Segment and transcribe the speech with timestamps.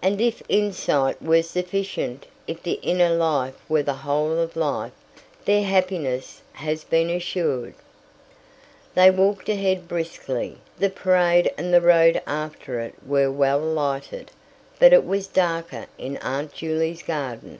[0.00, 4.92] And if insight were sufficient, if the inner life were the whole of life,
[5.46, 7.74] their happiness has been assured.
[8.94, 10.58] They walked ahead briskly.
[10.78, 14.30] The parade and the road after it were well lighted,
[14.78, 17.58] but it was darker in Aunt Juley's garden.